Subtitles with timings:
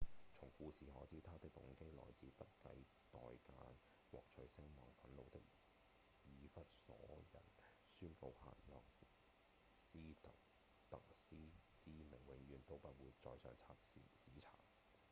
[0.33, 2.69] 從故事可知他的動機來自不計
[3.11, 3.75] 代價
[4.09, 5.39] 獲取聲望憤怒的
[6.23, 7.23] 以弗所人
[7.99, 8.83] 宣告黑若
[9.71, 9.93] 斯
[10.23, 10.31] 達
[10.89, 11.35] 特斯
[11.83, 14.41] 之名永遠都不會載入史冊